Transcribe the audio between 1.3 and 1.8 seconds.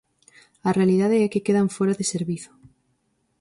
que quedan